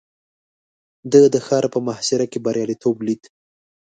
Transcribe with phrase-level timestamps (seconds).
[1.11, 3.23] ده د ښار په محاصره کې برياليتوب ليد.